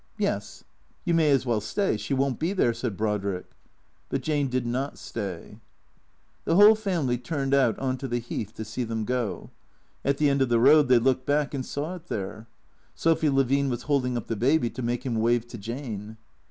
[0.31, 0.63] "Yes.""
[1.05, 1.95] You may as well stay.
[1.95, 3.45] She won't be there," said Brodriek.
[4.09, 5.59] But Jane did not stay.
[6.43, 9.51] The whole family turned out on to the Heath to see them go.
[10.03, 12.47] At the end of the road they looked back and saw it there.
[12.95, 16.17] Sophy Levine was holding up the Baby to make him wave to Jane.